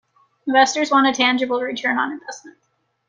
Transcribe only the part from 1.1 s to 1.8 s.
tangible